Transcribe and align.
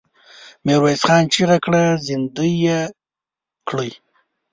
ميرويس 0.65 1.01
خان 1.07 1.23
چيغه 1.33 1.57
کړه! 1.65 1.83
زندۍ 2.07 2.51
يې 2.65 2.79
کړئ! 3.67 3.89